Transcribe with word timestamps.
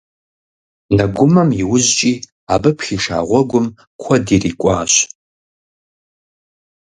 Нэгумэм 0.95 1.49
иужькӀи 1.61 2.13
абы 2.53 2.71
пхиша 2.77 3.19
гъуэгум 3.27 3.67
куэд 4.01 4.25
ирикӀуащ. 4.35 4.93